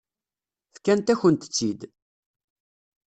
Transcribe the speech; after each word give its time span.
Fkant-akent-tt-id. 0.75 1.81